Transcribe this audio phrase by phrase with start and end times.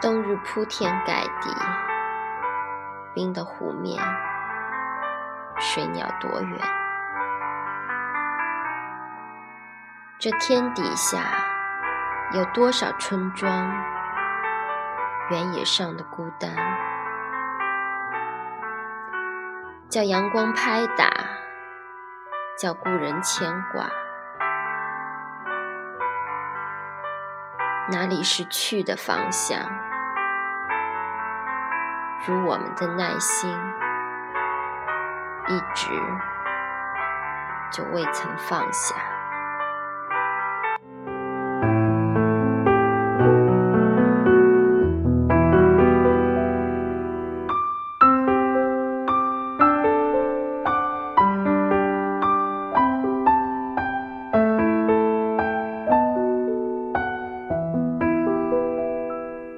[0.00, 1.50] 冬日铺天盖地，
[3.14, 4.00] 冰的湖面，
[5.58, 6.60] 水鸟多远？
[10.20, 11.18] 这天底下
[12.32, 13.68] 有多少村庄？
[15.30, 16.54] 原野上的孤单，
[19.88, 21.10] 叫阳光拍打，
[22.56, 23.90] 叫故人牵挂。
[27.90, 29.58] 哪里是去的方向？
[32.28, 33.50] 如我们的耐心，
[35.48, 35.88] 一直
[37.72, 38.94] 就未曾放下。